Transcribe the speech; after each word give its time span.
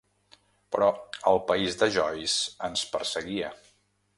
Però 0.75 0.87
el 1.33 1.37
país 1.51 1.77
de 1.83 1.91
Joyce 1.99 2.49
ens 2.69 2.87
perseguia. 2.95 3.53